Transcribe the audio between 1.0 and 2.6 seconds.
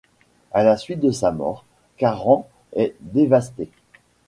sa mort, Karan